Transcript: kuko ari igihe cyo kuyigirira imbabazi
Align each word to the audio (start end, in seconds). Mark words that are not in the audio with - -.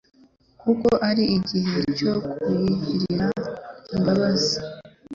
kuko 0.61 0.89
ari 1.09 1.23
igihe 1.37 1.79
cyo 1.97 2.13
kuyigirira 2.41 3.27
imbabazi 3.95 4.57